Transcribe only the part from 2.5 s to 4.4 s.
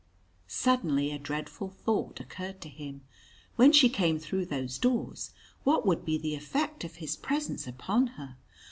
to him. When she came